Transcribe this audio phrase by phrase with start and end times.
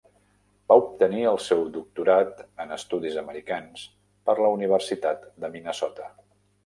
[0.71, 3.85] Va obtenir el seu doctorat en Estudis Americans
[4.31, 6.09] per la Universitat de Minnesota.